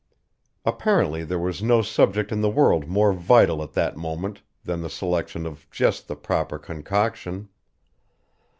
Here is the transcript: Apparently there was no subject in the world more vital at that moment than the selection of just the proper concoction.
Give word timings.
Apparently 0.65 1.23
there 1.23 1.37
was 1.37 1.61
no 1.61 1.83
subject 1.83 2.31
in 2.31 2.41
the 2.41 2.49
world 2.49 2.87
more 2.87 3.13
vital 3.13 3.61
at 3.61 3.73
that 3.73 3.95
moment 3.95 4.41
than 4.63 4.81
the 4.81 4.89
selection 4.89 5.45
of 5.45 5.69
just 5.69 6.07
the 6.07 6.15
proper 6.15 6.57
concoction. 6.57 7.49